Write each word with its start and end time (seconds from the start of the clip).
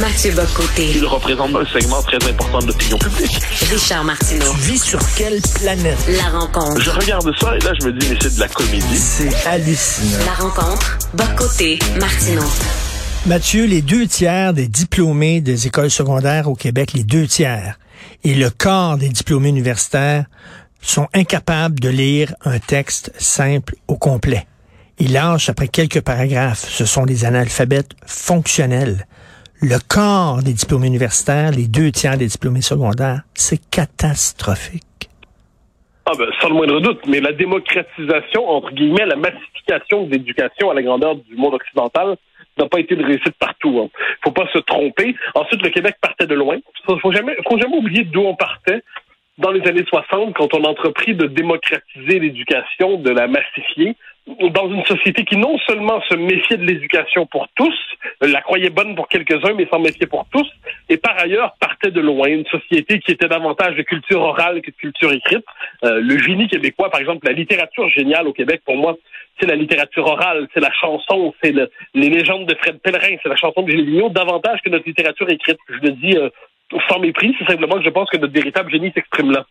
Mathieu 0.00 0.32
Bocoté. 0.32 0.92
Il 0.94 1.06
représente 1.06 1.54
un 1.54 1.64
segment 1.64 2.02
très 2.02 2.18
important 2.28 2.58
de 2.58 2.66
l'opinion 2.66 2.98
publique. 2.98 3.40
Richard 3.70 4.04
Martineau. 4.04 4.52
Tu 4.52 4.72
vis 4.72 4.82
sur 4.82 4.98
quelle 5.16 5.40
planète? 5.54 5.96
La 6.08 6.38
rencontre. 6.38 6.80
Je 6.82 6.90
regarde 6.90 7.32
ça 7.40 7.56
et 7.56 7.60
là, 7.60 7.72
je 7.80 7.86
me 7.86 7.92
dis, 7.92 8.06
mais 8.10 8.18
c'est 8.20 8.34
de 8.34 8.40
la 8.40 8.48
comédie. 8.48 8.96
C'est 8.96 9.46
hallucinant. 9.46 10.18
La 10.26 10.44
rencontre. 10.44 10.98
Bocoté. 11.14 11.78
Martineau. 11.98 12.44
Mathieu, 13.24 13.64
les 13.64 13.80
deux 13.80 14.06
tiers 14.06 14.52
des 14.52 14.68
diplômés 14.68 15.40
des 15.40 15.66
écoles 15.66 15.90
secondaires 15.90 16.48
au 16.48 16.54
Québec, 16.54 16.92
les 16.92 17.04
deux 17.04 17.26
tiers, 17.26 17.78
et 18.22 18.34
le 18.34 18.50
quart 18.50 18.98
des 18.98 19.08
diplômés 19.08 19.48
universitaires 19.48 20.26
sont 20.82 21.08
incapables 21.14 21.80
de 21.80 21.88
lire 21.88 22.34
un 22.44 22.58
texte 22.58 23.12
simple 23.18 23.76
au 23.88 23.96
complet. 23.96 24.46
Ils 24.98 25.12
lâchent 25.12 25.48
après 25.48 25.68
quelques 25.68 26.02
paragraphes. 26.02 26.66
Ce 26.68 26.84
sont 26.84 27.06
des 27.06 27.24
analphabètes 27.24 27.92
fonctionnels. 28.04 29.06
Le 29.62 29.78
quart 29.78 30.42
des 30.42 30.52
diplômés 30.52 30.88
universitaires, 30.88 31.50
les 31.50 31.66
deux 31.66 31.90
tiers 31.90 32.18
des 32.18 32.26
diplômés 32.26 32.60
secondaires, 32.60 33.22
c'est 33.32 33.58
catastrophique. 33.70 35.08
Ah 36.04 36.12
ben, 36.18 36.26
sans 36.42 36.50
le 36.50 36.54
moindre 36.54 36.78
doute, 36.80 37.00
mais 37.06 37.20
la 37.20 37.32
démocratisation, 37.32 38.46
entre 38.46 38.72
guillemets, 38.72 39.06
la 39.06 39.16
massification 39.16 40.04
de 40.04 40.12
l'éducation 40.12 40.70
à 40.70 40.74
la 40.74 40.82
grandeur 40.82 41.16
du 41.16 41.34
monde 41.36 41.54
occidental 41.54 42.16
n'a 42.58 42.68
pas 42.68 42.80
été 42.80 42.96
de 42.96 43.04
réussite 43.04 43.34
partout. 43.38 43.80
Hein. 43.82 43.88
Faut 44.22 44.30
pas 44.30 44.46
se 44.52 44.58
tromper. 44.58 45.16
Ensuite, 45.34 45.62
le 45.62 45.70
Québec 45.70 45.96
partait 46.02 46.26
de 46.26 46.34
loin. 46.34 46.58
Faut 46.84 47.12
jamais, 47.12 47.34
faut 47.48 47.58
jamais 47.58 47.76
oublier 47.76 48.04
d'où 48.04 48.20
on 48.20 48.34
partait 48.34 48.82
dans 49.38 49.50
les 49.50 49.66
années 49.68 49.84
60, 49.86 50.34
quand 50.34 50.54
on 50.54 50.64
a 50.64 50.68
entrepris 50.68 51.14
de 51.14 51.26
démocratiser 51.26 52.18
l'éducation, 52.18 52.98
de 52.98 53.10
la 53.10 53.26
massifier, 53.26 53.96
dans 54.26 54.68
une 54.68 54.84
société 54.84 55.24
qui 55.24 55.36
non 55.36 55.56
seulement 55.68 56.00
se 56.08 56.14
méfiait 56.16 56.56
de 56.56 56.64
l'éducation 56.64 57.26
pour 57.26 57.46
tous, 57.54 57.74
la 58.20 58.40
croyait 58.40 58.70
bonne 58.70 58.96
pour 58.96 59.08
quelques-uns, 59.08 59.54
mais 59.54 59.68
s'en 59.70 59.78
méfiait 59.78 60.06
pour 60.06 60.26
tous, 60.32 60.46
et 60.88 60.96
par 60.96 61.16
ailleurs 61.18 61.54
partait 61.60 61.92
de 61.92 62.00
loin, 62.00 62.26
une 62.28 62.46
société 62.46 62.98
qui 62.98 63.12
était 63.12 63.28
davantage 63.28 63.76
de 63.76 63.82
culture 63.82 64.20
orale 64.20 64.62
que 64.62 64.70
de 64.70 64.76
culture 64.76 65.12
écrite. 65.12 65.44
Euh, 65.84 66.00
le 66.00 66.18
génie 66.18 66.48
québécois, 66.48 66.90
par 66.90 67.00
exemple, 67.00 67.26
la 67.26 67.34
littérature 67.34 67.88
géniale 67.90 68.26
au 68.26 68.32
Québec, 68.32 68.62
pour 68.64 68.76
moi, 68.76 68.96
c'est 69.38 69.46
la 69.46 69.54
littérature 69.54 70.06
orale, 70.06 70.48
c'est 70.54 70.60
la 70.60 70.72
chanson, 70.72 71.32
c'est 71.42 71.52
le, 71.52 71.70
les 71.94 72.08
légendes 72.08 72.46
de 72.46 72.54
Fred 72.56 72.80
Pellerin, 72.80 73.16
c'est 73.22 73.28
la 73.28 73.36
chanson 73.36 73.62
de 73.62 73.70
Gilles 73.70 73.84
Vigneault, 73.84 74.08
davantage 74.08 74.60
que 74.64 74.70
notre 74.70 74.86
littérature 74.86 75.28
écrite. 75.30 75.58
Je 75.68 75.86
le 75.86 75.92
dis 75.92 76.16
euh, 76.16 76.30
sans 76.88 76.98
mépris, 76.98 77.34
c'est 77.38 77.46
simplement 77.46 77.76
que 77.76 77.84
je 77.84 77.90
pense 77.90 78.08
que 78.10 78.16
notre 78.16 78.32
véritable 78.32 78.70
génie 78.70 78.92
s'exprime 78.92 79.30
là. 79.30 79.46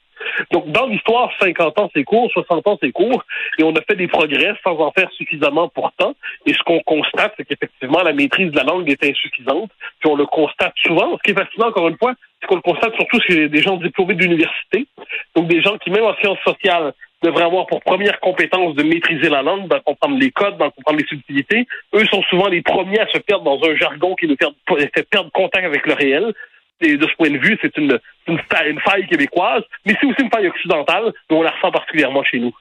Donc, 0.51 0.69
dans 0.71 0.87
l'histoire, 0.87 1.29
50 1.39 1.79
ans, 1.79 1.89
c'est 1.93 2.03
court, 2.03 2.29
60 2.31 2.67
ans, 2.67 2.77
c'est 2.81 2.91
court, 2.91 3.23
et 3.57 3.63
on 3.63 3.73
a 3.75 3.81
fait 3.81 3.95
des 3.95 4.07
progrès 4.07 4.53
sans 4.63 4.77
en 4.79 4.91
faire 4.91 5.09
suffisamment 5.11 5.69
pourtant. 5.69 6.15
Et 6.45 6.53
ce 6.53 6.59
qu'on 6.63 6.79
constate, 6.81 7.33
c'est 7.37 7.45
qu'effectivement, 7.45 8.01
la 8.03 8.13
maîtrise 8.13 8.51
de 8.51 8.57
la 8.57 8.63
langue 8.63 8.89
est 8.89 9.03
insuffisante, 9.03 9.71
puis 9.99 10.09
on 10.09 10.15
le 10.15 10.25
constate 10.25 10.73
souvent. 10.83 11.17
Ce 11.17 11.23
qui 11.23 11.31
est 11.31 11.39
fascinant, 11.39 11.67
encore 11.67 11.87
une 11.87 11.97
fois, 11.97 12.13
c'est 12.41 12.47
qu'on 12.47 12.55
le 12.55 12.61
constate 12.61 12.95
surtout 12.95 13.19
chez 13.21 13.49
des 13.49 13.61
gens 13.61 13.77
diplômés 13.77 14.15
d'université, 14.15 14.87
donc 15.35 15.47
des 15.47 15.61
gens 15.61 15.77
qui, 15.77 15.91
même 15.91 16.03
en 16.03 16.15
sciences 16.15 16.39
sociales, 16.45 16.93
devraient 17.23 17.45
avoir 17.45 17.65
pour 17.65 17.81
première 17.81 18.19
compétence 18.19 18.75
de 18.75 18.83
maîtriser 18.83 19.29
la 19.29 19.41
langue, 19.41 19.67
d'en 19.67 19.79
comprendre 19.79 20.17
les 20.19 20.31
codes, 20.31 20.57
d'en 20.57 20.69
comprendre 20.69 20.99
les 20.99 21.07
subtilités. 21.07 21.65
Eux 21.93 22.05
sont 22.05 22.21
souvent 22.23 22.47
les 22.47 22.61
premiers 22.61 22.99
à 22.99 23.07
se 23.07 23.17
perdre 23.19 23.43
dans 23.43 23.59
un 23.67 23.75
jargon 23.75 24.15
qui 24.15 24.27
nous 24.27 24.35
fait 24.37 25.09
perdre 25.09 25.31
contact 25.31 25.65
avec 25.65 25.87
le 25.87 25.93
réel. 25.93 26.33
Et 26.81 26.97
de 26.97 27.07
ce 27.07 27.15
point 27.17 27.29
de 27.29 27.37
vue, 27.37 27.57
c'est 27.61 27.75
une, 27.77 27.97
une, 28.27 28.39
faille 28.49 29.07
québécoise, 29.07 29.63
mais 29.85 29.95
c'est 29.99 30.07
aussi 30.07 30.21
une 30.21 30.29
faille 30.29 30.47
occidentale, 30.47 31.13
mais 31.29 31.37
on 31.37 31.41
la 31.41 31.51
ressent 31.51 31.71
particulièrement 31.71 32.21
chez 32.23 32.39
nous. 32.39 32.53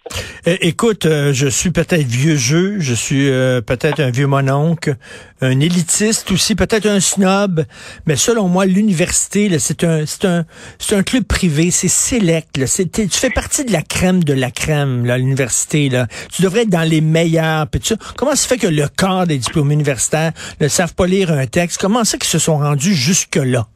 écoute, 0.60 1.06
euh, 1.06 1.32
je 1.32 1.48
suis 1.48 1.70
peut-être 1.70 2.06
vieux 2.06 2.36
jeu, 2.36 2.78
je 2.78 2.94
suis 2.94 3.28
euh, 3.28 3.60
peut-être 3.60 3.98
un 4.00 4.12
vieux 4.12 4.28
mononcle, 4.28 4.94
un 5.40 5.58
élitiste 5.58 6.30
aussi, 6.30 6.54
peut-être 6.54 6.86
un 6.86 7.00
snob, 7.00 7.64
mais 8.06 8.14
selon 8.14 8.46
moi, 8.46 8.66
l'université, 8.66 9.58
c'est 9.58 9.82
un, 9.82 10.04
un, 10.24 10.44
un 10.92 11.02
club 11.02 11.24
privé, 11.24 11.72
c'est 11.72 11.88
sélect. 11.88 12.56
Là, 12.56 12.66
tu 12.66 13.08
fais 13.08 13.30
partie 13.30 13.64
de 13.64 13.72
la 13.72 13.82
crème 13.82 14.22
de 14.22 14.32
la 14.32 14.52
crème, 14.52 15.04
l'université. 15.06 15.88
Tu 16.32 16.42
devrais 16.42 16.62
être 16.62 16.70
dans 16.70 16.88
les 16.88 17.00
meilleurs. 17.00 17.66
Puis 17.68 17.80
tu, 17.80 17.94
comment 18.16 18.34
ça 18.36 18.48
fait 18.48 18.58
que 18.58 18.66
le 18.66 18.86
corps 18.96 19.26
des 19.26 19.38
diplômes 19.38 19.72
universitaires 19.72 20.32
ne 20.60 20.68
savent 20.68 20.94
pas 20.94 21.06
lire 21.06 21.32
un 21.32 21.46
texte? 21.46 21.80
Comment 21.80 22.04
ça 22.04 22.16
qu'ils 22.16 22.28
se 22.28 22.38
sont 22.38 22.58
rendus 22.58 22.94
jusque-là? 22.94 23.66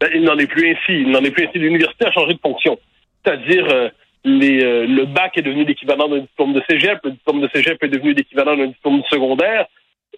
Ben, 0.00 0.10
il 0.14 0.22
n'en 0.22 0.38
est 0.38 0.46
plus 0.46 0.70
ainsi. 0.70 1.00
Il 1.02 1.10
n'en 1.10 1.20
est 1.20 1.30
plus 1.30 1.46
ainsi. 1.46 1.58
L'université 1.58 2.06
a 2.06 2.12
changé 2.12 2.34
de 2.34 2.40
fonction. 2.40 2.78
C'est-à-dire, 3.24 3.66
euh, 3.72 3.88
euh, 4.26 4.86
le 4.86 5.04
bac 5.04 5.36
est 5.36 5.42
devenu 5.42 5.64
l'équivalent 5.64 6.08
d'un 6.08 6.20
diplôme 6.20 6.54
de 6.54 6.62
cégep, 6.68 6.98
le 7.04 7.12
diplôme 7.12 7.40
de 7.40 7.48
cégep 7.54 7.82
est 7.82 7.88
devenu 7.88 8.14
l'équivalent 8.14 8.56
d'un 8.56 8.68
diplôme 8.68 9.02
secondaire, 9.10 9.66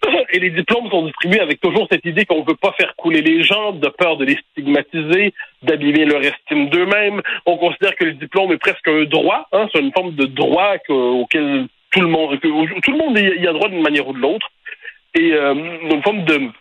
et 0.31 0.39
les 0.39 0.49
diplômes 0.49 0.89
sont 0.89 1.05
distribués 1.05 1.41
avec 1.41 1.59
toujours 1.59 1.87
cette 1.91 2.05
idée 2.05 2.25
qu'on 2.25 2.41
ne 2.41 2.47
veut 2.47 2.55
pas 2.55 2.73
faire 2.73 2.95
couler 2.95 3.21
les 3.21 3.43
gens, 3.43 3.73
de 3.73 3.87
peur 3.89 4.17
de 4.17 4.25
les 4.25 4.37
stigmatiser, 4.51 5.33
d'abîmer 5.63 6.05
leur 6.05 6.21
estime 6.21 6.69
d'eux-mêmes. 6.69 7.21
On 7.45 7.57
considère 7.57 7.95
que 7.95 8.05
le 8.05 8.13
diplôme 8.13 8.51
est 8.53 8.57
presque 8.57 8.87
un 8.87 9.03
droit, 9.03 9.47
hein, 9.51 9.67
c'est 9.73 9.81
une 9.81 9.91
forme 9.91 10.15
de 10.15 10.25
droit 10.25 10.75
auquel 10.87 11.67
tout 11.91 12.01
le 12.01 12.07
monde, 12.07 12.39
tout 12.39 12.91
le 12.91 12.97
monde 12.97 13.17
y 13.17 13.47
a 13.47 13.53
droit 13.53 13.69
d'une 13.69 13.81
manière 13.81 14.07
ou 14.07 14.13
de 14.13 14.19
l'autre. 14.19 14.47
Et 15.15 15.33
euh, 15.33 15.53
une 15.53 16.03
forme 16.03 16.23
de, 16.25 16.51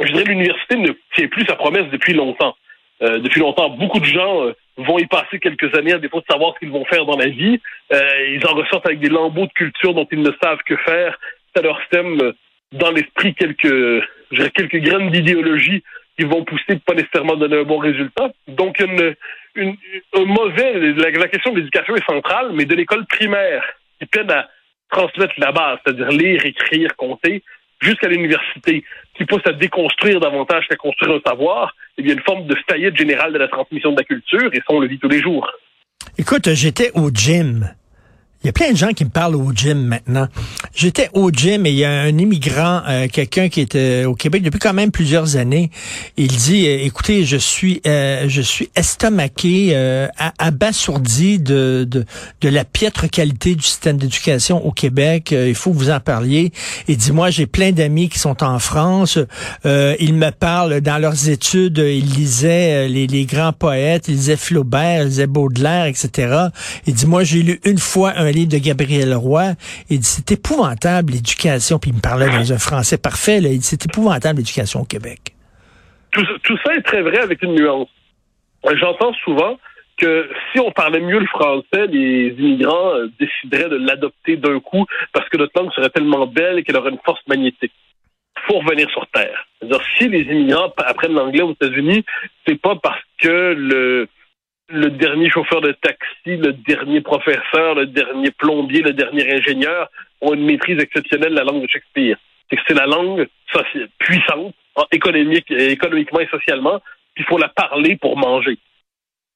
je 0.00 0.12
dirais, 0.12 0.24
l'université 0.24 0.76
ne 0.76 0.92
tient 1.14 1.28
plus 1.28 1.44
sa 1.46 1.56
promesse 1.56 1.88
depuis 1.90 2.14
longtemps. 2.14 2.56
Euh, 3.02 3.18
depuis 3.18 3.40
longtemps, 3.40 3.70
beaucoup 3.70 4.00
de 4.00 4.04
gens 4.04 4.46
euh, 4.46 4.52
vont 4.76 4.98
y 4.98 5.06
passer 5.06 5.38
quelques 5.38 5.76
années 5.76 5.92
à 5.92 5.98
défaut 5.98 6.20
de 6.20 6.26
savoir 6.30 6.54
ce 6.54 6.60
qu'ils 6.60 6.70
vont 6.70 6.84
faire 6.84 7.04
dans 7.04 7.16
la 7.16 7.26
vie. 7.26 7.60
Euh, 7.92 8.28
ils 8.30 8.46
en 8.46 8.54
ressortent 8.54 8.86
avec 8.86 9.00
des 9.00 9.08
lambeaux 9.08 9.46
de 9.46 9.52
culture 9.52 9.94
dont 9.94 10.06
ils 10.10 10.22
ne 10.22 10.30
savent 10.42 10.62
que 10.64 10.76
faire. 10.76 11.18
Ça 11.54 11.62
leur 11.62 11.80
sème 11.92 12.32
dans 12.72 12.90
l'esprit 12.90 13.34
quelques, 13.34 14.04
quelques 14.30 14.78
graines 14.78 15.10
d'idéologie 15.10 15.82
qui 16.18 16.24
vont 16.24 16.44
pousser 16.44 16.78
pas 16.86 16.94
nécessairement 16.94 17.36
donner 17.36 17.58
un 17.58 17.64
bon 17.64 17.78
résultat. 17.78 18.32
Donc, 18.48 18.80
une, 18.80 19.14
un 19.56 20.24
mauvais, 20.24 20.74
la, 20.74 21.10
la 21.10 21.28
question 21.28 21.52
de 21.52 21.58
l'éducation 21.58 21.94
est 21.96 22.06
centrale, 22.06 22.52
mais 22.54 22.64
de 22.64 22.74
l'école 22.74 23.06
primaire 23.06 23.64
qui 24.00 24.06
peine 24.06 24.30
à 24.30 24.48
transmettre 24.90 25.34
la 25.38 25.52
base, 25.52 25.78
c'est-à-dire 25.84 26.08
lire, 26.08 26.44
écrire, 26.44 26.94
compter, 26.96 27.42
jusqu'à 27.80 28.08
l'université, 28.08 28.84
qui 29.16 29.24
pousse 29.24 29.42
à 29.46 29.52
déconstruire 29.52 30.20
davantage 30.20 30.66
qu'à 30.68 30.76
construire 30.76 31.16
un 31.16 31.20
savoir, 31.28 31.74
y 31.98 32.10
a 32.10 32.14
une 32.14 32.22
forme 32.22 32.46
de 32.46 32.56
faillite 32.68 32.96
générale 32.96 33.32
de 33.32 33.38
la 33.38 33.48
transmission 33.48 33.92
de 33.92 33.96
la 33.96 34.04
culture, 34.04 34.52
et 34.52 34.58
ça, 34.58 34.64
on 34.70 34.80
le 34.80 34.88
vit 34.88 34.98
tous 34.98 35.08
les 35.08 35.20
jours. 35.20 35.48
Écoute, 36.18 36.52
j'étais 36.52 36.90
au 36.94 37.10
gym 37.10 37.68
il 38.44 38.48
y 38.48 38.50
a 38.50 38.52
plein 38.52 38.72
de 38.72 38.76
gens 38.76 38.92
qui 38.92 39.06
me 39.06 39.10
parlent 39.10 39.36
au 39.36 39.52
gym 39.54 39.86
maintenant. 39.86 40.28
J'étais 40.74 41.08
au 41.14 41.30
gym 41.30 41.64
et 41.64 41.70
il 41.70 41.76
y 41.76 41.84
a 41.86 41.90
un 41.90 42.18
immigrant, 42.18 42.82
euh, 42.86 43.08
quelqu'un 43.10 43.48
qui 43.48 43.62
était 43.62 44.04
au 44.04 44.14
Québec 44.14 44.42
depuis 44.42 44.58
quand 44.58 44.74
même 44.74 44.90
plusieurs 44.90 45.36
années. 45.36 45.70
Il 46.18 46.28
dit, 46.28 46.66
euh, 46.66 46.84
écoutez, 46.84 47.24
je 47.24 47.38
suis, 47.38 47.80
euh, 47.86 48.26
je 48.28 48.42
suis 48.42 48.68
estomaqué, 48.76 49.74
abasourdi 50.38 51.38
de, 51.38 51.86
de, 51.88 52.04
de 52.42 52.48
la 52.50 52.66
piètre 52.66 53.08
qualité 53.08 53.54
du 53.54 53.62
système 53.62 53.96
d'éducation 53.96 54.62
au 54.66 54.72
Québec. 54.72 55.30
il 55.32 55.54
faut 55.54 55.70
que 55.70 55.78
vous 55.78 55.90
en 55.90 56.00
parliez. 56.00 56.52
Il 56.86 56.98
dit, 56.98 57.12
moi, 57.12 57.30
j'ai 57.30 57.46
plein 57.46 57.72
d'amis 57.72 58.10
qui 58.10 58.18
sont 58.18 58.44
en 58.44 58.58
France. 58.58 59.18
ils 59.64 60.14
me 60.14 60.30
parlent 60.30 60.82
dans 60.82 60.98
leurs 60.98 61.30
études. 61.30 61.78
Ils 61.78 62.12
lisaient 62.12 62.88
les, 62.88 63.06
les 63.06 63.24
grands 63.24 63.54
poètes. 63.54 64.08
Ils 64.08 64.16
lisaient 64.16 64.36
Flaubert, 64.36 65.00
ils 65.00 65.08
lisaient 65.08 65.26
Baudelaire, 65.26 65.86
etc. 65.86 66.48
Il 66.86 66.92
dit, 66.92 67.06
moi, 67.06 67.24
j'ai 67.24 67.42
lu 67.42 67.58
une 67.64 67.78
fois 67.78 68.12
un 68.16 68.33
livre 68.34 68.52
de 68.52 68.58
Gabriel 68.58 69.14
Roy. 69.14 69.52
Il 69.90 70.00
dit, 70.00 70.06
c'est 70.06 70.32
épouvantable 70.32 71.12
l'éducation. 71.12 71.78
Puis 71.78 71.90
il 71.90 71.96
me 71.96 72.00
parlait 72.00 72.28
dans 72.28 72.52
un 72.52 72.58
français 72.58 72.98
parfait. 72.98 73.38
Il 73.38 73.58
dit, 73.58 73.62
c'est 73.62 73.84
épouvantable 73.86 74.38
l'éducation 74.38 74.80
au 74.80 74.84
Québec. 74.84 75.34
Tout, 76.12 76.56
ça 76.64 76.74
est 76.74 76.82
très 76.82 77.02
vrai 77.02 77.18
avec 77.18 77.42
une 77.42 77.54
nuance. 77.54 77.88
J'entends 78.74 79.12
souvent 79.24 79.58
que 79.96 80.28
si 80.52 80.60
on 80.60 80.70
parlait 80.70 81.00
mieux 81.00 81.18
le 81.18 81.26
français, 81.26 81.86
les 81.88 82.28
immigrants 82.38 82.94
euh, 82.94 83.08
décideraient 83.18 83.68
de 83.68 83.76
l'adopter 83.76 84.36
d'un 84.36 84.58
coup 84.60 84.86
parce 85.12 85.28
que 85.28 85.36
notre 85.36 85.52
langue 85.60 85.72
serait 85.72 85.90
tellement 85.90 86.26
belle 86.26 86.64
qu'elle 86.64 86.76
aurait 86.76 86.90
une 86.90 86.98
force 87.04 87.20
magnétique. 87.28 87.72
Faut 88.48 88.58
revenir 88.58 88.90
sur 88.90 89.06
Terre. 89.08 89.46
si 89.96 90.08
les 90.08 90.22
immigrants 90.22 90.72
apprennent 90.78 91.14
l'anglais 91.14 91.42
aux 91.42 91.52
États-Unis, 91.52 92.04
c'est 92.46 92.60
pas 92.60 92.74
parce 92.76 93.00
que 93.18 93.54
le 93.56 94.08
le 94.68 94.90
dernier 94.90 95.30
chauffeur 95.30 95.60
de 95.60 95.72
taxi, 95.72 96.36
le 96.36 96.52
dernier 96.52 97.00
professeur, 97.00 97.74
le 97.74 97.86
dernier 97.86 98.30
plombier, 98.30 98.82
le 98.82 98.92
dernier 98.92 99.30
ingénieur 99.32 99.90
ont 100.20 100.34
une 100.34 100.44
maîtrise 100.44 100.80
exceptionnelle 100.80 101.32
de 101.32 101.38
la 101.38 101.44
langue 101.44 101.62
de 101.62 101.68
Shakespeare. 101.68 102.16
C'est 102.50 102.74
la 102.74 102.86
langue 102.86 103.26
puissante, 103.98 104.54
économique, 104.92 105.50
économiquement 105.50 106.20
et 106.20 106.28
socialement, 106.28 106.80
puis 107.14 107.24
il 107.24 107.26
faut 107.26 107.38
la 107.38 107.48
parler 107.48 107.96
pour 107.96 108.16
manger. 108.16 108.58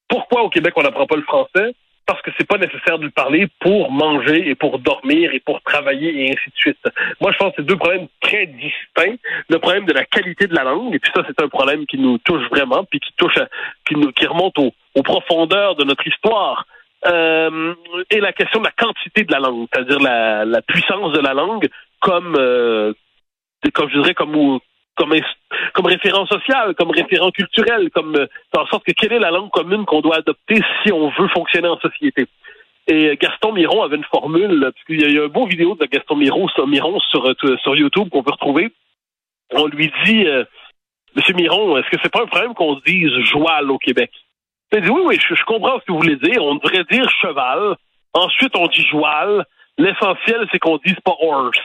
Pourquoi 0.07 0.43
au 0.43 0.49
Québec 0.49 0.73
on 0.75 0.83
n'apprend 0.83 1.05
pas 1.05 1.17
le 1.17 1.23
français? 1.23 1.75
Parce 2.09 2.23
que 2.23 2.31
c'est 2.39 2.47
pas 2.47 2.57
nécessaire 2.57 2.97
de 2.97 3.03
le 3.03 3.11
parler 3.11 3.47
pour 3.59 3.91
manger 3.91 4.49
et 4.49 4.55
pour 4.55 4.79
dormir 4.79 5.31
et 5.31 5.39
pour 5.39 5.61
travailler 5.61 6.25
et 6.25 6.31
ainsi 6.31 6.49
de 6.49 6.55
suite. 6.55 6.79
Moi, 7.21 7.31
je 7.31 7.37
pense 7.37 7.49
que 7.49 7.57
c'est 7.57 7.67
deux 7.67 7.77
problèmes 7.77 8.07
très 8.19 8.47
distincts. 8.47 9.19
Le 9.47 9.59
problème 9.59 9.85
de 9.85 9.93
la 9.93 10.05
qualité 10.05 10.47
de 10.47 10.55
la 10.55 10.63
langue, 10.63 10.95
et 10.95 10.97
puis 10.97 11.11
ça, 11.15 11.21
c'est 11.27 11.39
un 11.39 11.49
problème 11.49 11.85
qui 11.85 11.99
nous 11.99 12.17
touche 12.17 12.41
vraiment, 12.49 12.83
puis 12.83 12.99
qui 12.99 13.13
touche, 13.15 13.37
qui 13.87 13.93
nous, 13.93 14.11
qui 14.11 14.25
remonte 14.25 14.57
aux, 14.57 15.03
profondeurs 15.03 15.75
de 15.75 15.83
notre 15.83 16.05
histoire. 16.07 16.65
Euh, 17.05 17.75
et 18.09 18.19
la 18.19 18.33
question 18.33 18.59
de 18.59 18.65
la 18.65 18.71
quantité 18.71 19.23
de 19.23 19.31
la 19.31 19.39
langue, 19.39 19.67
c'est-à-dire 19.71 19.99
la, 19.99 20.61
puissance 20.63 21.13
de 21.13 21.19
la 21.19 21.35
langue 21.35 21.67
comme, 21.99 22.35
euh, 22.39 22.91
comme 23.71 23.87
je 23.91 23.99
dirais, 23.99 24.15
comme 24.15 24.59
comme, 24.99 25.85
référent 25.85 26.25
social, 26.27 26.75
comme 26.75 26.91
référent 26.91 27.31
culturel, 27.31 27.89
comme 27.91 28.15
euh, 28.15 28.27
en 28.57 28.65
sorte 28.67 28.85
que 28.85 28.91
quelle 28.91 29.13
est 29.13 29.19
la 29.19 29.31
langue 29.31 29.49
commune 29.49 29.85
qu'on 29.85 30.01
doit 30.01 30.17
adopter 30.17 30.61
si 30.83 30.91
on 30.91 31.09
veut 31.09 31.27
fonctionner 31.29 31.67
en 31.67 31.79
société. 31.79 32.27
Et 32.87 33.17
Gaston 33.21 33.53
Miron 33.53 33.83
avait 33.83 33.97
une 33.97 34.03
formule, 34.05 34.59
parce 34.61 34.85
qu'il 34.85 34.99
y 34.99 35.19
a, 35.19 35.23
un 35.23 35.27
beau 35.27 35.45
vidéo 35.45 35.75
de 35.75 35.85
Gaston 35.85 36.15
Miron, 36.15 36.47
Miron 36.67 36.99
sur, 37.11 37.25
euh, 37.25 37.57
sur 37.61 37.75
YouTube 37.75 38.09
qu'on 38.09 38.23
peut 38.23 38.31
retrouver. 38.31 38.71
On 39.51 39.67
lui 39.67 39.91
dit, 40.05 40.25
euh, 40.27 40.43
Monsieur 41.15 41.33
Miron, 41.33 41.77
est-ce 41.77 41.89
que 41.89 41.97
c'est 42.03 42.11
pas 42.11 42.23
un 42.23 42.27
problème 42.27 42.53
qu'on 42.53 42.75
se 42.77 42.83
dise 42.83 43.11
joual 43.31 43.71
au 43.71 43.77
Québec? 43.77 44.11
Il 44.71 44.81
dit, 44.81 44.89
oui, 44.89 45.01
oui, 45.03 45.19
je, 45.19 45.33
je, 45.33 45.43
comprends 45.45 45.79
ce 45.79 45.85
que 45.85 45.91
vous 45.91 45.99
voulez 45.99 46.17
dire. 46.17 46.43
On 46.43 46.55
devrait 46.55 46.83
dire 46.91 47.09
cheval. 47.21 47.75
Ensuite, 48.13 48.55
on 48.55 48.67
dit 48.67 48.85
joual. 48.87 49.45
L'essentiel, 49.77 50.47
c'est 50.51 50.59
qu'on 50.59 50.77
dise 50.77 50.99
pas 51.03 51.15
horse. 51.19 51.57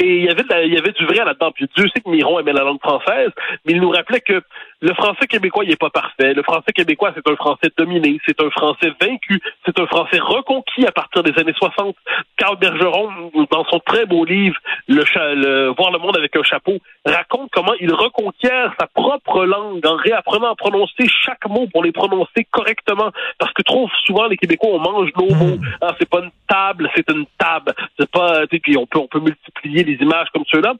Et 0.00 0.18
il 0.18 0.24
y 0.24 0.28
avait, 0.28 0.44
il 0.64 0.72
y 0.72 0.78
avait 0.78 0.92
du 0.92 1.04
vrai 1.06 1.24
là-dedans. 1.24 1.50
Puis 1.52 1.66
Dieu 1.76 1.88
sait 1.88 2.00
que 2.00 2.08
Miron 2.08 2.38
aimait 2.38 2.52
la 2.52 2.62
langue 2.62 2.80
française, 2.80 3.30
mais 3.64 3.72
il 3.72 3.80
nous 3.80 3.90
rappelait 3.90 4.20
que 4.20 4.42
le 4.80 4.94
français 4.94 5.26
québécois, 5.26 5.64
il 5.64 5.70
n'est 5.70 5.76
pas 5.76 5.90
parfait. 5.90 6.34
Le 6.34 6.42
français 6.42 6.72
québécois, 6.72 7.12
c'est 7.14 7.28
un 7.28 7.34
français 7.34 7.70
dominé, 7.76 8.20
c'est 8.24 8.40
un 8.40 8.50
français 8.50 8.92
vaincu, 9.00 9.40
c'est 9.66 9.78
un 9.80 9.86
français 9.86 10.20
reconquis 10.20 10.86
à 10.86 10.92
partir 10.92 11.24
des 11.24 11.36
années 11.40 11.54
60. 11.56 11.96
Carl 12.36 12.56
Bergeron, 12.58 13.10
dans 13.50 13.64
son 13.64 13.80
très 13.80 14.06
beau 14.06 14.24
livre, 14.24 14.56
le, 14.86 15.04
Voir 15.76 15.90
le 15.90 15.98
monde 15.98 16.16
avec 16.16 16.36
un 16.36 16.42
chapeau, 16.42 16.78
raconte 17.04 17.50
comment 17.52 17.74
il 17.80 17.92
reconquiert 17.92 18.72
sa 18.78 18.86
propre 18.86 19.44
langue 19.44 19.84
en 19.84 19.96
réapprenant 19.96 20.52
à 20.52 20.54
prononcer 20.54 21.08
chaque 21.08 21.48
mot 21.48 21.66
pour 21.72 21.82
les 21.82 21.92
prononcer 21.92 22.46
correctement. 22.50 23.10
Parce 23.38 23.52
que 23.52 23.62
trop 23.62 23.88
souvent, 24.04 24.26
les 24.26 24.36
Québécois, 24.36 24.70
on 24.72 24.78
mange 24.78 25.10
nos 25.16 25.34
mots. 25.34 25.56
Hmm. 25.56 25.66
Ah, 25.80 25.94
c'est 25.98 26.08
pas 26.08 26.20
une 26.20 26.30
table, 26.46 26.88
c'est 26.94 27.10
une 27.10 27.26
table. 27.38 27.74
C'est 27.98 28.10
pas, 28.10 28.46
puis 28.46 28.76
on 28.76 28.86
peut, 28.86 28.98
on 28.98 29.08
peut 29.08 29.20
multiplier 29.20 29.87
les 29.88 30.02
images 30.02 30.28
comme 30.32 30.44
ceux-là. 30.50 30.74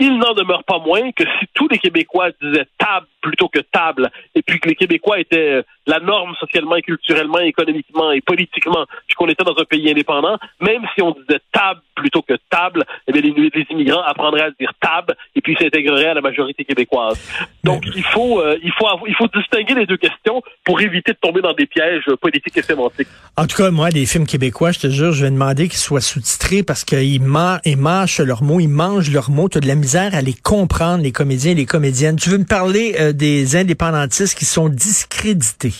Il 0.00 0.18
n'en 0.18 0.34
demeure 0.34 0.64
pas 0.64 0.80
moins 0.80 1.12
que 1.12 1.22
si 1.38 1.46
tous 1.54 1.68
les 1.68 1.78
Québécois 1.78 2.30
disaient 2.42 2.66
table 2.78 3.06
plutôt 3.20 3.48
que 3.48 3.60
table, 3.60 4.10
et 4.34 4.42
puis 4.42 4.58
que 4.58 4.68
les 4.68 4.74
Québécois 4.74 5.20
étaient 5.20 5.62
la 5.86 6.00
norme 6.00 6.34
socialement 6.40 6.76
et 6.76 6.82
culturellement, 6.82 7.40
économiquement 7.40 8.12
et 8.12 8.20
politiquement, 8.20 8.86
puis 9.06 9.14
qu'on 9.14 9.28
était 9.28 9.44
dans 9.44 9.56
un 9.58 9.64
pays 9.64 9.90
indépendant, 9.90 10.38
même 10.60 10.82
si 10.94 11.02
on 11.02 11.12
disait 11.12 11.40
table 11.52 11.80
plutôt 11.94 12.22
que 12.22 12.34
table, 12.50 12.84
eh 13.06 13.12
bien, 13.12 13.22
les, 13.22 13.50
les 13.54 13.66
immigrants 13.70 14.02
apprendraient 14.02 14.42
à 14.42 14.50
dire 14.58 14.72
table 14.80 15.14
et 15.34 15.40
puis 15.40 15.56
s'intégreraient 15.60 16.08
à 16.08 16.14
la 16.14 16.20
majorité 16.20 16.64
québécoise. 16.64 17.20
Donc, 17.62 17.84
il 17.94 18.02
faut, 18.02 18.40
euh, 18.40 18.58
il 18.62 18.72
faut, 18.72 18.86
il 19.06 19.14
faut 19.14 19.28
distinguer 19.34 19.74
les 19.74 19.86
deux 19.86 19.96
questions 19.96 20.42
pour 20.64 20.80
éviter 20.80 21.12
de 21.12 21.18
tomber 21.18 21.40
dans 21.40 21.52
des 21.52 21.66
pièges 21.66 22.04
politiques 22.20 22.56
et 22.56 22.62
sémantiques. 22.62 23.08
En 23.36 23.46
tout 23.46 23.56
cas, 23.56 23.70
moi, 23.70 23.90
les 23.90 24.06
films 24.06 24.26
québécois, 24.26 24.72
je 24.72 24.80
te 24.80 24.88
jure, 24.88 25.12
je 25.12 25.24
vais 25.24 25.30
demander 25.30 25.68
qu'ils 25.68 25.78
soient 25.78 26.00
sous-titrés 26.00 26.62
parce 26.62 26.84
qu'ils 26.84 27.20
ils 27.64 27.76
mâchent 27.76 28.20
leurs 28.20 28.42
mots, 28.42 28.60
ils 28.60 28.68
mangent 28.68 29.10
leurs 29.10 29.30
mots. 29.30 29.48
Tu 29.48 29.58
as 29.58 29.60
de 29.60 29.68
la 29.68 29.74
misère 29.74 30.14
à 30.14 30.22
les 30.22 30.34
comprendre, 30.34 31.02
les 31.02 31.12
comédiens 31.12 31.52
et 31.52 31.54
les 31.54 31.66
comédiennes. 31.66 32.16
Tu 32.16 32.30
veux 32.30 32.38
me 32.38 32.46
parler 32.46 32.96
euh, 32.98 33.12
des 33.12 33.56
indépendantistes 33.56 34.36
qui 34.36 34.44
sont 34.44 34.68
discrédités? 34.68 35.73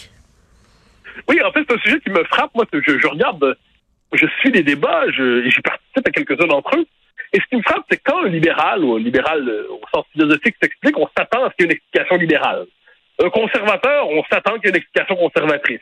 Oui, 1.28 1.40
en 1.42 1.52
fait, 1.52 1.64
c'est 1.68 1.74
un 1.74 1.80
sujet 1.80 2.00
qui 2.00 2.10
me 2.10 2.24
frappe. 2.24 2.54
Moi, 2.54 2.64
je, 2.72 2.98
je 2.98 3.06
regarde, 3.06 3.56
je 4.12 4.26
suis 4.40 4.50
des 4.50 4.62
débats, 4.62 5.04
je, 5.10 5.48
j'y 5.48 5.60
participe 5.60 6.06
à 6.06 6.10
quelques-uns 6.10 6.46
d'entre 6.46 6.76
eux. 6.76 6.86
Et 7.32 7.40
ce 7.40 7.46
qui 7.46 7.56
me 7.56 7.62
frappe, 7.62 7.84
c'est 7.90 8.00
quand 8.02 8.24
un 8.24 8.28
libéral 8.28 8.84
ou 8.84 8.94
un 8.94 9.00
libéral 9.00 9.48
euh, 9.48 9.66
au 9.70 9.80
sens 9.92 10.04
philosophique 10.12 10.56
s'explique, 10.62 10.98
on 10.98 11.08
s'attend 11.16 11.44
à 11.44 11.50
ce 11.50 11.56
qu'il 11.56 11.66
y 11.66 11.68
ait 11.68 11.72
une 11.72 11.76
explication 11.76 12.16
libérale. 12.16 12.66
Un 13.22 13.30
conservateur, 13.30 14.08
on 14.08 14.22
s'attend 14.30 14.54
qu'il 14.54 14.64
y 14.64 14.66
ait 14.66 14.70
une 14.70 14.76
explication 14.76 15.16
conservatrice. 15.16 15.80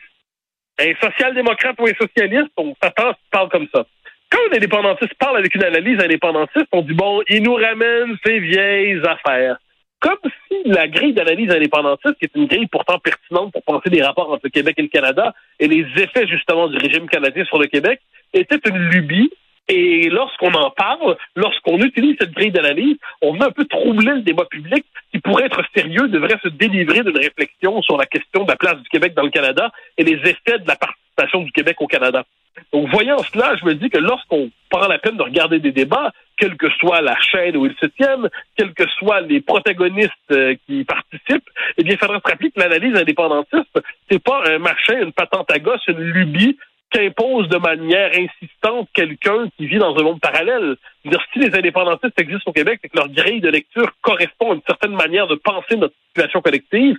Un 0.79 0.93
social-démocrate 1.01 1.75
ou 1.79 1.85
un 1.85 1.93
socialiste, 1.93 2.51
on 2.57 2.73
s'attend 2.81 3.09
à 3.09 3.13
ce 3.13 3.17
qu'il 3.17 3.29
parle 3.31 3.49
comme 3.49 3.67
ça. 3.73 3.85
Quand 4.31 4.39
un 4.51 4.55
indépendantiste 4.55 5.13
parle 5.19 5.37
avec 5.37 5.53
une 5.53 5.63
analyse 5.63 5.99
indépendantiste, 5.99 6.67
on 6.71 6.81
dit 6.81 6.93
bon, 6.93 7.21
il 7.29 7.43
nous 7.43 7.53
ramène 7.53 8.17
ces 8.25 8.39
vieilles 8.39 8.99
affaires 9.05 9.57
comme 10.03 10.19
si 10.47 10.57
la 10.65 10.87
grille 10.87 11.13
d'analyse 11.13 11.49
indépendantiste, 11.49 12.19
qui 12.19 12.25
est 12.25 12.35
une 12.35 12.47
grille 12.47 12.67
pourtant 12.67 12.99
pertinente 12.99 13.53
pour 13.53 13.63
penser 13.63 13.89
des 13.89 14.03
rapports 14.03 14.29
entre 14.31 14.41
le 14.43 14.49
Québec 14.49 14.75
et 14.77 14.83
le 14.83 14.89
Canada 14.89 15.33
et 15.59 15.67
les 15.67 15.85
effets 15.97 16.27
justement 16.27 16.67
du 16.67 16.77
régime 16.77 17.07
canadien 17.07 17.45
sur 17.45 17.57
le 17.57 17.67
Québec, 17.67 18.01
était 18.33 18.59
une 18.69 18.77
lubie. 18.77 19.31
Et 19.69 20.09
lorsqu'on 20.09 20.53
en 20.53 20.71
parle, 20.71 21.15
lorsqu'on 21.37 21.77
utilise 21.77 22.17
cette 22.19 22.33
grille 22.33 22.51
d'analyse, 22.51 22.97
on 23.21 23.33
veut 23.33 23.43
un 23.43 23.51
peu 23.51 23.63
troubler 23.63 24.11
le 24.11 24.21
débat 24.21 24.43
public 24.45 24.83
qui, 25.13 25.19
pourrait 25.19 25.45
être 25.45 25.63
sérieux, 25.73 26.09
devrait 26.09 26.37
se 26.43 26.49
délivrer 26.49 27.01
d'une 27.01 27.17
réflexion 27.17 27.81
sur 27.81 27.95
la 27.95 28.05
question 28.05 28.43
de 28.43 28.49
la 28.49 28.57
place 28.57 28.75
du 28.75 28.89
Québec 28.89 29.13
dans 29.13 29.23
le 29.23 29.29
Canada 29.29 29.71
et 29.97 30.03
les 30.03 30.19
effets 30.29 30.59
de 30.59 30.67
la 30.67 30.75
participation 30.75 31.43
du 31.43 31.51
Québec 31.53 31.77
au 31.79 31.87
Canada. 31.87 32.25
Donc, 32.71 32.89
voyant 32.89 33.17
cela, 33.19 33.55
je 33.55 33.65
me 33.65 33.75
dis 33.75 33.89
que 33.89 33.97
lorsqu'on 33.97 34.49
prend 34.69 34.87
la 34.87 34.99
peine 34.99 35.17
de 35.17 35.23
regarder 35.23 35.59
des 35.59 35.71
débats, 35.71 36.11
quelle 36.37 36.57
que 36.57 36.69
soit 36.79 37.01
la 37.01 37.19
chaîne 37.19 37.55
où 37.57 37.65
ils 37.65 37.75
se 37.79 37.85
tiennent, 37.85 38.29
quels 38.57 38.73
que 38.73 38.87
soient 38.97 39.21
les 39.21 39.41
protagonistes 39.41 40.11
euh, 40.31 40.55
qui 40.65 40.83
participent, 40.83 41.49
eh 41.77 41.83
bien, 41.83 41.93
il 41.93 41.97
faudra 41.99 42.19
se 42.19 42.29
rappeler 42.29 42.51
que 42.51 42.59
l'analyse 42.59 42.95
indépendantiste, 42.95 43.79
c'est 44.09 44.23
pas 44.23 44.43
un 44.47 44.57
machin, 44.57 45.01
une 45.01 45.13
patente 45.13 45.51
à 45.51 45.59
gosse, 45.59 45.85
une 45.87 45.99
lubie 45.99 46.57
qu'impose 46.93 47.49
de 47.49 47.57
manière 47.57 48.11
insistante 48.11 48.87
quelqu'un 48.93 49.47
qui 49.57 49.65
vit 49.65 49.79
dans 49.79 49.95
un 49.97 50.03
monde 50.03 50.21
parallèle. 50.21 50.75
Dire, 51.05 51.19
si 51.33 51.39
les 51.39 51.55
indépendantistes 51.55 52.19
existent 52.19 52.51
au 52.51 52.53
Québec, 52.53 52.79
c'est 52.81 52.89
que 52.89 52.97
leur 52.97 53.09
grille 53.09 53.41
de 53.41 53.49
lecture 53.49 53.91
correspond 54.01 54.51
à 54.51 54.55
une 54.55 54.61
certaine 54.67 54.93
manière 54.93 55.27
de 55.27 55.35
penser 55.35 55.75
notre 55.75 55.95
situation 56.09 56.41
collective. 56.41 56.95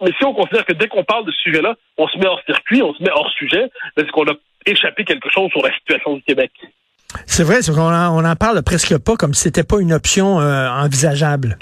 Mais 0.00 0.10
si 0.18 0.24
on 0.24 0.34
considère 0.34 0.64
que 0.64 0.72
dès 0.72 0.88
qu'on 0.88 1.04
parle 1.04 1.26
de 1.26 1.30
ce 1.30 1.40
sujet-là, 1.42 1.76
on 1.98 2.08
se 2.08 2.18
met 2.18 2.26
hors 2.26 2.42
circuit, 2.46 2.82
on 2.82 2.94
se 2.94 3.02
met 3.02 3.10
hors 3.10 3.30
sujet, 3.32 3.70
c'est 3.96 4.10
qu'on 4.10 4.24
a 4.24 4.34
échappé 4.66 5.04
quelque 5.04 5.28
chose 5.30 5.50
sur 5.50 5.62
la 5.62 5.72
situation 5.74 6.14
du 6.14 6.22
Québec. 6.22 6.50
C'est 7.26 7.44
vrai, 7.44 7.58
on 7.70 7.78
en, 7.78 8.24
on 8.24 8.24
en 8.24 8.36
parle 8.36 8.62
presque 8.62 8.98
pas 8.98 9.16
comme 9.16 9.34
si 9.34 9.42
c'était 9.42 9.64
pas 9.64 9.80
une 9.80 9.92
option 9.92 10.40
euh, 10.40 10.68
envisageable. 10.68 11.58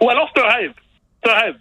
Ou 0.00 0.10
alors 0.10 0.30
c'est 0.34 0.42
un 0.42 0.48
rêve. 0.48 0.72
C'est 1.22 1.30
un 1.30 1.34
rêve. 1.34 1.54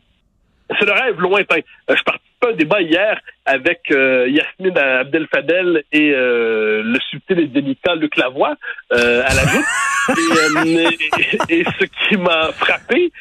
C'est 0.79 0.85
le 0.85 0.91
rêve 0.91 1.19
lointain. 1.19 1.59
Euh, 1.89 1.95
je 1.95 2.03
participais 2.03 2.47
à 2.47 2.49
un 2.49 2.53
débat 2.53 2.81
hier 2.81 3.19
avec 3.45 3.79
euh, 3.91 4.27
Yasmine 4.29 4.77
Abdel 4.77 5.27
Fadel 5.33 5.83
et 5.91 6.11
le 6.11 6.99
subtil 7.09 7.39
et 7.39 7.47
délicat 7.47 7.95
Luc 7.95 8.15
Lavoie 8.17 8.55
à 8.91 8.95
la 8.97 9.43
voûte. 9.45 9.65
et, 10.65 11.59
et, 11.59 11.63
ce 11.79 11.85
qui 11.85 12.17
m'a 12.17 12.51
frappé, 12.53 13.11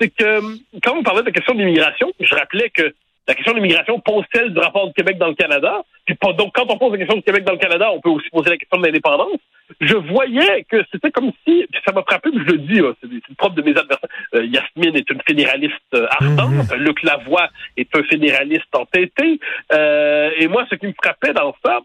c'est 0.00 0.08
que 0.08 0.40
quand 0.82 0.96
on 0.96 1.02
parlait 1.02 1.22
de 1.22 1.26
la 1.26 1.32
question 1.32 1.54
d'immigration, 1.54 2.12
je 2.20 2.34
rappelais 2.34 2.70
que 2.70 2.94
la 3.26 3.34
question 3.34 3.52
de 3.52 3.58
l'immigration 3.58 4.00
pose 4.00 4.24
celle 4.34 4.52
du 4.52 4.58
rapport 4.58 4.86
du 4.86 4.92
Québec 4.92 5.18
dans 5.18 5.28
le 5.28 5.34
Canada? 5.34 5.82
Puis 6.04 6.16
donc, 6.36 6.52
quand 6.54 6.66
on 6.68 6.76
pose 6.76 6.92
la 6.92 6.98
question 6.98 7.16
du 7.16 7.22
Québec 7.22 7.44
dans 7.44 7.52
le 7.52 7.58
Canada, 7.58 7.90
on 7.92 8.00
peut 8.00 8.10
aussi 8.10 8.28
poser 8.30 8.50
la 8.50 8.56
question 8.56 8.78
de 8.78 8.86
l'indépendance. 8.86 9.40
Je 9.80 9.96
voyais 9.96 10.64
que 10.68 10.84
c'était 10.92 11.10
comme 11.10 11.30
si, 11.46 11.66
puis 11.70 11.80
ça 11.86 11.92
m'a 11.92 12.02
frappé, 12.02 12.30
je 12.34 12.52
le 12.52 12.58
dis, 12.58 12.80
c'est 13.00 13.08
le 13.10 13.34
propre 13.36 13.54
de 13.54 13.62
mes 13.62 13.70
adversaires. 13.70 14.10
Euh, 14.34 14.44
Yasmine 14.44 14.96
est 14.96 15.08
une 15.10 15.22
fédéraliste 15.26 15.72
euh, 15.94 16.06
ardente, 16.10 16.66
mm-hmm. 16.66 16.76
Luc 16.76 17.02
Lavoie 17.02 17.48
est 17.76 17.88
un 17.96 18.02
fédéraliste 18.02 18.74
entêté. 18.74 19.40
Euh, 19.72 20.30
et 20.38 20.46
moi, 20.48 20.66
ce 20.70 20.74
qui 20.74 20.86
me 20.86 20.94
frappait 21.02 21.32
dans 21.32 21.54
ça, 21.64 21.80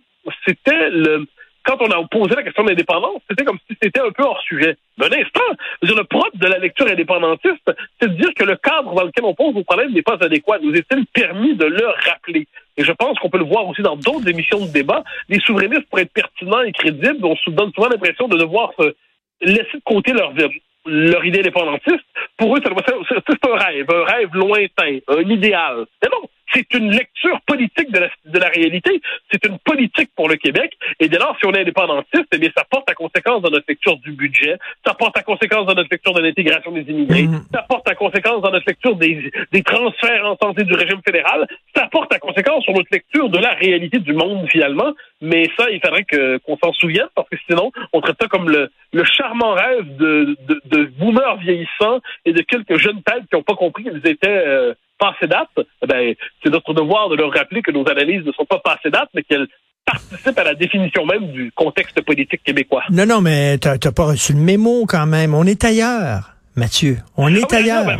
c'était 0.46 0.90
le, 0.90 1.26
quand 1.70 1.82
on 1.82 1.92
a 1.92 2.08
posé 2.08 2.36
la 2.36 2.42
question 2.42 2.64
de 2.64 2.70
l'indépendance, 2.70 3.22
c'était 3.30 3.46
comme 3.46 3.60
si 3.70 3.78
c'était 3.82 4.00
un 4.00 4.12
peu 4.12 4.24
hors 4.24 4.42
sujet. 4.42 4.76
Un 5.00 5.06
instant, 5.06 5.50
le 5.84 6.04
propre 6.04 6.36
de 6.36 6.48
la 6.48 6.58
lecture 6.58 6.88
indépendantiste, 6.88 7.72
c'est 8.02 8.08
de 8.08 8.16
dire 8.16 8.34
que 8.36 8.44
le 8.44 8.56
cadre 8.56 8.96
dans 8.96 9.04
lequel 9.04 9.24
on 9.24 9.36
pose 9.36 9.54
nos 9.54 9.64
problèmes 9.64 9.92
n'est 9.92 10.02
pas 10.02 10.18
adéquat. 10.20 10.58
Nous 10.64 10.74
est-il 10.74 11.06
permis 11.08 11.56
de 11.56 11.66
le 11.66 11.86
rappeler? 12.10 12.48
Et 12.78 12.84
je 12.84 12.92
pense 12.94 13.20
qu'on 13.20 13.30
peut 13.30 13.38
le 13.38 13.46
voir 13.46 13.68
aussi 13.68 13.84
dans 13.84 13.96
d'autres 13.96 14.28
émissions 14.28 14.66
de 14.66 14.72
débat. 14.72 15.04
Les 15.28 15.40
souverainistes, 15.42 15.88
pour 15.90 16.00
être 16.00 16.12
pertinents 16.12 16.64
et 16.64 16.72
crédibles, 16.72 17.24
on 17.24 17.36
se 17.36 17.52
donne 17.52 17.72
souvent 17.74 17.90
l'impression 17.90 18.28
de 18.28 18.38
devoir 18.38 18.72
se 18.80 18.96
laisser 19.42 19.76
de 19.76 19.84
côté 19.86 20.12
leur, 20.14 20.34
leur 20.86 21.24
idée 21.24 21.40
indépendantiste. 21.40 22.06
Pour 22.38 22.58
eux, 22.58 22.62
c'est 22.64 23.48
un 23.48 23.56
rêve, 23.56 23.86
un 23.90 24.04
rêve 24.06 24.30
lointain, 24.34 24.98
un 25.08 25.30
idéal. 25.30 25.86
Mais 26.02 26.10
non, 26.12 26.28
c'est 26.54 26.74
une 26.74 26.92
lecture 26.92 27.40
politique 27.46 27.92
de 27.92 28.00
la, 28.00 28.10
de 28.26 28.40
la 28.40 28.48
réalité. 28.48 29.02
C'est 29.32 29.46
une 29.46 29.60
politique 29.60 30.10
pour 30.16 30.30
le 30.30 30.36
Québec. 30.36 30.74
Et 31.00 31.08
dès 31.08 31.18
lors, 31.18 31.38
si 31.40 31.46
on 31.46 31.54
est 31.54 31.62
indépendantiste, 31.62 32.28
eh 32.32 32.38
bien, 32.38 32.50
ça 32.56 32.64
porte 32.70 32.90
à 32.90 32.94
conséquence 32.94 33.42
dans 33.42 33.50
notre 33.50 33.66
lecture 33.68 33.98
du 33.98 34.12
budget. 34.12 34.58
Ça 34.86 34.94
porte 34.94 35.18
à 35.18 35.24
conséquence 35.24 35.66
dans 35.66 35.76
notre 35.76 35.90
lecture 35.92 36.14
de 36.14 36.22
l'intégration 36.22 36.72
des 36.72 36.82
immigrés. 36.82 37.24
Mm. 37.24 37.42
Ça 37.54 37.66
porte 37.68 37.90
à 37.90 37.96
conséquence 37.96 38.42
dans 38.42 38.52
notre 38.52 38.68
lecture 38.68 38.96
des, 38.96 39.32
des 39.52 39.64
transferts 39.64 40.26
en 40.26 40.38
santé 40.38 40.64
du 40.64 40.74
régime 40.74 41.02
fédéral. 41.06 41.48
Ça 41.76 41.88
porte 41.92 42.14
à 42.14 42.20
conséquence 42.20 42.64
sur 42.64 42.74
notre 42.74 42.90
lecture 42.92 43.30
de 43.30 43.38
la 43.38 43.54
réalité 43.54 44.00
du 44.00 44.14
monde, 44.14 44.48
finalement. 44.50 44.94
Mais 45.22 45.46
ça, 45.58 45.70
il 45.70 45.80
faudrait 45.82 46.04
que, 46.04 46.38
qu'on 46.38 46.58
s'en 46.58 46.74
souvienne 46.74 47.08
parce 47.16 47.30
que 47.30 47.38
sinon, 47.50 47.72
on 47.94 48.02
traite 48.02 48.18
ça 48.22 48.28
comme 48.28 48.50
le, 48.50 48.70
le 48.94 49.04
charmant 49.04 49.54
rêve 49.54 49.98
de, 49.98 50.38
de, 50.48 50.62
de 50.66 50.86
boomers 50.98 51.38
vieillissants 51.38 52.00
et 52.26 52.34
de 52.34 52.42
quelques 52.42 52.78
jeunes 52.78 53.02
têtes 53.04 53.24
qui 53.30 53.36
n'ont 53.36 53.44
pas 53.44 53.56
compris 53.56 53.84
qu'ils 53.84 54.06
étaient, 54.06 54.28
euh, 54.30 54.74
passé 55.00 55.28
date, 55.28 55.50
eh 55.58 55.88
ben, 55.88 56.14
c'est 56.44 56.50
notre 56.50 56.74
devoir 56.74 57.10
de 57.10 57.16
leur 57.16 57.34
rappeler 57.34 57.62
que 57.62 57.72
nos 57.72 57.88
analyses 57.90 58.26
ne 58.26 58.32
sont 58.32 58.46
pas 58.46 58.60
passées 58.60 58.92
date, 58.92 59.10
mais 59.14 59.24
qu'elles 59.24 59.48
participent 59.86 60.38
à 60.38 60.44
la 60.44 60.54
définition 60.54 61.06
même 61.06 61.32
du 61.32 61.52
contexte 61.56 62.00
politique 62.02 62.44
québécois. 62.44 62.84
Non, 62.92 63.06
non, 63.06 63.22
mais 63.22 63.58
t'as 63.58 63.78
pas 63.92 64.06
reçu 64.06 64.34
le 64.34 64.40
mémo 64.40 64.86
quand 64.88 65.08
même. 65.08 65.34
On 65.34 65.46
est 65.46 65.64
ailleurs, 65.64 66.36
Mathieu. 66.56 66.98
On 67.18 67.34
est 67.34 67.52
ah 67.52 67.56
ailleurs. 67.56 67.86
Ben, 67.86 67.98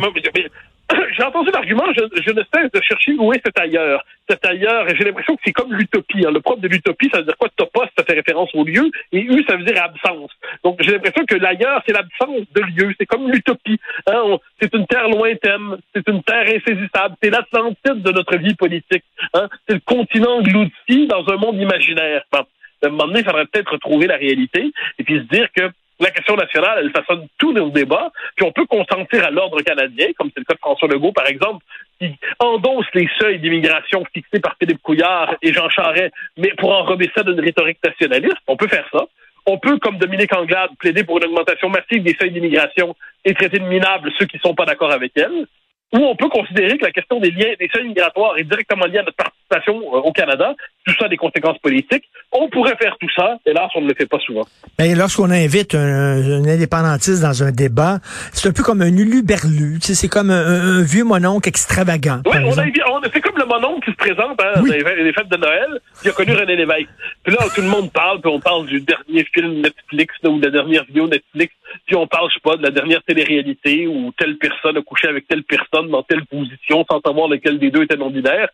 j'ai 1.16 1.22
entendu 1.22 1.50
l'argument, 1.52 1.84
je, 1.96 2.22
je, 2.22 2.30
ne 2.30 2.42
cesse 2.54 2.70
de 2.72 2.80
chercher 2.82 3.12
où 3.18 3.32
est 3.32 3.40
cet 3.44 3.58
ailleurs. 3.58 4.04
Cet 4.28 4.44
ailleurs, 4.46 4.88
et 4.88 4.96
j'ai 4.96 5.04
l'impression 5.04 5.34
que 5.34 5.42
c'est 5.44 5.52
comme 5.52 5.72
l'utopie. 5.72 6.24
Hein. 6.24 6.30
Le 6.32 6.40
propre 6.40 6.60
de 6.60 6.68
l'utopie, 6.68 7.08
ça 7.12 7.18
veut 7.18 7.24
dire 7.24 7.36
quoi? 7.36 7.48
Topos, 7.56 7.86
ça 7.96 8.04
fait 8.04 8.14
référence 8.14 8.50
au 8.54 8.64
lieu, 8.64 8.90
et 9.12 9.20
U, 9.20 9.44
ça 9.48 9.56
veut 9.56 9.64
dire 9.64 9.82
absence. 9.82 10.30
Donc, 10.64 10.80
j'ai 10.80 10.92
l'impression 10.92 11.24
que 11.26 11.34
l'ailleurs, 11.36 11.82
c'est 11.86 11.92
l'absence 11.92 12.46
de 12.54 12.60
lieu. 12.60 12.94
C'est 12.98 13.06
comme 13.06 13.30
l'utopie. 13.30 13.80
Hein. 14.06 14.36
C'est 14.60 14.72
une 14.74 14.86
terre 14.86 15.08
lointaine, 15.08 15.76
c'est 15.94 16.08
une 16.08 16.22
terre 16.22 16.46
insaisissable, 16.46 17.16
c'est 17.22 17.30
l'Atlantide 17.30 18.02
de 18.02 18.12
notre 18.12 18.36
vie 18.36 18.54
politique. 18.54 19.04
Hein. 19.34 19.48
C'est 19.68 19.74
le 19.74 19.80
continent 19.84 20.38
englouti 20.38 21.06
dans 21.06 21.28
un 21.28 21.36
monde 21.36 21.56
imaginaire. 21.56 22.22
Bon. 22.32 22.44
À 22.82 22.86
un 22.86 22.90
moment 22.90 23.08
donné, 23.08 23.20
il 23.20 23.24
faudrait 23.26 23.44
peut-être 23.44 23.72
retrouver 23.72 24.06
la 24.06 24.16
réalité 24.16 24.72
et 24.98 25.04
puis 25.04 25.18
se 25.18 25.24
dire 25.24 25.48
que 25.54 25.70
la 26.00 26.10
question 26.10 26.36
nationale, 26.36 26.78
elle 26.82 26.90
façonne 26.90 27.28
tous 27.38 27.52
nos 27.52 27.70
débats, 27.70 28.10
puis 28.36 28.46
on 28.46 28.52
peut 28.52 28.66
consentir 28.66 29.24
à 29.24 29.30
l'ordre 29.30 29.60
canadien, 29.62 30.08
comme 30.18 30.30
c'est 30.34 30.40
le 30.40 30.44
cas 30.44 30.54
de 30.54 30.58
François 30.58 30.88
Legault, 30.88 31.12
par 31.12 31.26
exemple, 31.26 31.64
qui 32.00 32.16
endosse 32.38 32.86
les 32.94 33.08
seuils 33.18 33.38
d'immigration 33.38 34.04
fixés 34.12 34.40
par 34.40 34.56
Philippe 34.58 34.82
Couillard 34.82 35.34
et 35.42 35.52
Jean 35.52 35.68
Charest, 35.68 36.14
mais 36.36 36.52
pour 36.56 36.72
enrober 36.72 37.10
ça 37.14 37.22
d'une 37.22 37.40
rhétorique 37.40 37.78
nationaliste, 37.84 38.38
on 38.46 38.56
peut 38.56 38.68
faire 38.68 38.88
ça. 38.90 39.06
On 39.46 39.58
peut, 39.58 39.78
comme 39.78 39.98
Dominique 39.98 40.34
Anglade, 40.34 40.70
plaider 40.78 41.04
pour 41.04 41.18
une 41.18 41.24
augmentation 41.24 41.68
massive 41.68 42.02
des 42.02 42.16
seuils 42.18 42.30
d'immigration 42.30 42.94
et 43.24 43.34
traiter 43.34 43.58
de 43.58 43.64
minables 43.64 44.12
ceux 44.18 44.26
qui 44.26 44.36
ne 44.36 44.42
sont 44.42 44.54
pas 44.54 44.64
d'accord 44.64 44.92
avec 44.92 45.12
elle. 45.16 45.46
Ou 45.92 45.98
on 45.98 46.14
peut 46.14 46.28
considérer 46.28 46.78
que 46.78 46.84
la 46.84 46.92
question 46.92 47.18
des 47.18 47.32
liens, 47.32 47.52
des 47.58 47.68
seuils 47.72 47.88
migratoires 47.88 48.38
est 48.38 48.44
directement 48.44 48.86
liée 48.86 48.98
à 48.98 49.02
notre 49.02 49.16
participation 49.16 49.74
euh, 49.92 49.98
au 49.98 50.12
Canada, 50.12 50.54
tout 50.86 50.94
ça 50.98 51.06
a 51.06 51.08
des 51.08 51.16
conséquences 51.16 51.58
politiques. 51.58 52.04
On 52.30 52.48
pourrait 52.48 52.76
faire 52.80 52.96
tout 53.00 53.08
ça, 53.14 53.38
hélas, 53.44 53.70
on 53.74 53.80
ne 53.80 53.88
le 53.88 53.94
fait 53.94 54.06
pas 54.06 54.18
souvent. 54.20 54.46
Ben, 54.78 54.96
lorsqu'on 54.96 55.30
invite 55.30 55.74
un, 55.74 56.44
indépendantiste 56.44 57.22
dans 57.22 57.42
un 57.42 57.50
débat, 57.50 57.98
c'est 58.32 58.48
un 58.48 58.52
peu 58.52 58.62
comme 58.62 58.82
un 58.82 58.96
uluberlu, 58.96 59.78
c'est 59.80 60.08
comme 60.08 60.30
un, 60.30 60.82
vieux 60.82 61.04
mononcle 61.04 61.48
extravagant. 61.48 62.20
Oui, 62.24 62.36
on, 62.44 62.56
a, 62.56 63.10
fait 63.10 63.20
comme 63.20 63.36
le 63.36 63.46
mononcle 63.46 63.84
qui 63.84 63.90
se 63.90 63.96
présente 63.96 64.40
hein, 64.40 64.60
dans 64.60 64.62
les, 64.62 65.12
fêtes 65.12 65.28
de 65.28 65.36
Noël, 65.36 65.80
qui 66.02 66.08
a 66.08 66.12
connu 66.12 66.34
René 66.34 66.54
Lévesque. 66.54 66.88
Puis 67.24 67.34
là, 67.34 67.46
tout 67.52 67.62
le 67.62 67.68
monde 67.68 67.90
parle, 67.92 68.20
puis 68.20 68.30
on 68.32 68.38
parle 68.38 68.66
du 68.66 68.80
dernier 68.80 69.26
film 69.34 69.60
Netflix 69.60 70.14
ou 70.22 70.38
de 70.38 70.44
la 70.44 70.52
dernière 70.52 70.84
vidéo 70.84 71.08
Netflix, 71.08 71.52
puis 71.86 71.96
on 71.96 72.06
parle, 72.06 72.28
je 72.30 72.34
sais 72.34 72.40
pas, 72.42 72.56
de 72.56 72.62
la 72.62 72.70
dernière 72.70 73.02
télé-réalité 73.02 73.86
où 73.86 74.12
telle 74.18 74.38
personne 74.38 74.76
a 74.76 74.82
couché 74.82 75.08
avec 75.08 75.26
telle 75.28 75.44
personne 75.44 75.88
dans 75.88 76.02
telle 76.02 76.24
position 76.26 76.84
sans 76.90 77.00
savoir 77.00 77.28
lequel 77.28 77.58
des 77.58 77.70
deux 77.70 77.82
était 77.82 77.96
non 77.96 78.10
binaire. 78.10 78.48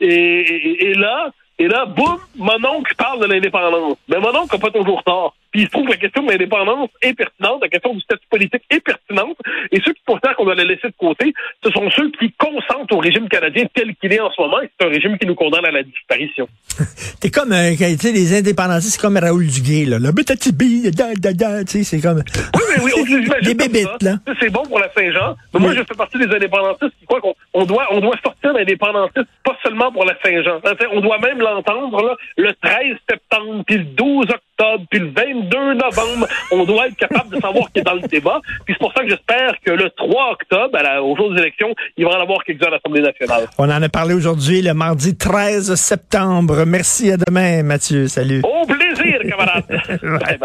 Et, 0.00 0.86
et, 0.86 0.94
là, 0.94 1.32
et 1.62 1.68
là, 1.68 1.86
boum, 1.86 2.18
mon 2.34 2.64
oncle 2.64 2.92
parle 2.96 3.20
de 3.20 3.26
l'indépendance. 3.26 3.96
Mais 4.08 4.18
mon 4.18 4.34
oncle 4.34 4.56
n'a 4.56 4.58
pas 4.58 4.70
toujours 4.72 5.00
tort. 5.04 5.36
Puis 5.52 5.60
il 5.60 5.66
se 5.66 5.70
trouve 5.70 5.84
que 5.84 5.92
la 5.92 5.96
question 5.96 6.24
de 6.24 6.32
l'indépendance 6.32 6.88
est 7.02 7.14
pertinente, 7.14 7.60
la 7.62 7.68
question 7.68 7.94
du 7.94 8.00
statut 8.00 8.26
politique 8.28 8.62
est 8.68 8.80
pertinente, 8.80 9.36
et 9.70 9.80
ceux 9.84 9.92
qui 9.92 10.00
considèrent 10.04 10.34
qu'on 10.34 10.46
doit 10.46 10.56
la 10.56 10.64
laisser 10.64 10.88
de 10.88 10.94
côté, 10.98 11.32
ce 11.62 11.70
sont 11.70 11.88
ceux 11.90 12.10
qui 12.18 12.32
consentent 12.32 12.90
au 12.90 12.98
régime 12.98 13.28
canadien 13.28 13.66
tel 13.72 13.94
qu'il 13.94 14.12
est 14.12 14.18
en 14.18 14.30
ce 14.32 14.40
moment, 14.40 14.60
et 14.60 14.70
c'est 14.80 14.86
un 14.86 14.88
régime 14.88 15.18
qui 15.18 15.26
nous 15.26 15.36
condamne 15.36 15.64
à 15.64 15.70
la 15.70 15.84
disparition. 15.84 16.48
T'es 17.20 17.30
comme, 17.30 17.52
euh, 17.52 17.76
tu 17.76 17.96
sais, 17.96 18.12
les 18.12 18.38
indépendantistes, 18.38 18.94
c'est 18.94 19.00
comme 19.00 19.18
Raoul 19.18 19.46
Duguay, 19.46 19.84
là. 19.84 19.98
Le 20.00 20.10
betatibi, 20.10 20.90
da, 20.90 21.14
da, 21.14 21.32
da, 21.32 21.64
tu 21.64 21.70
sais, 21.70 21.84
c'est 21.84 22.00
comme... 22.00 22.24
Oui, 22.56 22.62
mais 22.74 22.82
oui, 22.82 22.92
on 22.96 23.02
Des 23.44 23.54
bébites, 23.54 24.02
là. 24.02 24.16
C'est 24.40 24.50
bon 24.50 24.62
pour 24.62 24.80
la 24.80 24.90
Saint-Jean, 24.94 25.36
mais 25.54 25.60
moi, 25.60 25.74
je 25.74 25.82
fais 25.82 25.94
partie 25.96 26.18
des 26.18 26.34
indépendantistes 26.34 26.94
qui 26.98 27.04
croient 27.04 27.20
qu'on 27.20 27.64
doit, 27.66 27.86
on 27.90 28.00
doit 28.00 28.16
sortir 28.24 28.31
l'indépendantiste, 28.52 29.26
pas 29.44 29.56
seulement 29.62 29.92
pour 29.92 30.04
la 30.04 30.14
Saint-Jean. 30.24 30.60
On 30.92 31.00
doit 31.00 31.18
même 31.18 31.38
l'entendre, 31.40 32.16
le 32.36 32.52
13 32.62 32.96
septembre, 33.08 33.62
puis 33.66 33.78
le 33.78 33.84
12 33.84 34.26
octobre, 34.30 34.84
puis 34.90 35.00
le 35.00 35.10
22 35.10 35.74
novembre. 35.74 36.26
On 36.50 36.64
doit 36.64 36.88
être 36.88 36.96
capable 36.96 37.34
de 37.34 37.40
savoir 37.40 37.70
qui 37.72 37.80
est 37.80 37.82
dans 37.82 37.94
le 37.94 38.00
débat. 38.00 38.40
Puis 38.64 38.74
c'est 38.74 38.78
pour 38.78 38.92
ça 38.92 39.02
que 39.02 39.08
j'espère 39.08 39.54
que 39.64 39.70
le 39.70 39.90
3 39.90 40.32
octobre, 40.32 40.78
au 41.02 41.16
jour 41.16 41.32
des 41.32 41.40
élections, 41.40 41.74
il 41.96 42.04
va 42.04 42.12
en 42.12 42.22
avoir 42.22 42.44
quelques-uns 42.44 42.68
à 42.68 42.70
l'Assemblée 42.70 43.02
nationale. 43.02 43.46
On 43.58 43.70
en 43.70 43.82
a 43.82 43.88
parlé 43.88 44.14
aujourd'hui, 44.14 44.62
le 44.62 44.74
mardi 44.74 45.16
13 45.16 45.74
septembre. 45.74 46.64
Merci, 46.66 47.12
à 47.12 47.16
demain, 47.16 47.62
Mathieu. 47.62 48.06
Salut. 48.08 48.42
Au 48.44 48.66
plaisir, 48.66 49.20
camarade. 49.28 49.64